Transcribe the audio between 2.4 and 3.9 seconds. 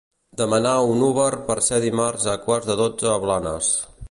quarts de dotze a Blanes.